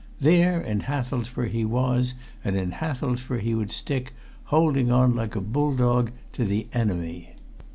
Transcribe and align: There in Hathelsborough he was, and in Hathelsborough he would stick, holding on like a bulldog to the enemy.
There 0.19 0.59
in 0.59 0.79
Hathelsborough 0.79 1.49
he 1.51 1.63
was, 1.63 2.15
and 2.43 2.55
in 2.57 2.71
Hathelsborough 2.71 3.37
he 3.41 3.53
would 3.53 3.71
stick, 3.71 4.15
holding 4.45 4.91
on 4.91 5.15
like 5.15 5.35
a 5.35 5.41
bulldog 5.41 6.09
to 6.33 6.43
the 6.43 6.65
enemy. 6.73 7.35